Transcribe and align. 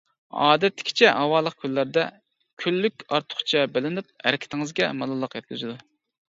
ئادەتتىكىچە 0.43 1.09
ھاۋالىق 1.17 1.55
كۈنلەردە، 1.65 2.05
كۈنلۈك 2.63 3.05
ئارتۇقچە 3.11 3.63
بىلىنىپ 3.77 4.09
ھەرىكىتىڭىزگە 4.29 4.91
مالاللىق 5.03 5.39
يەتكۈزىدۇ. 5.41 5.79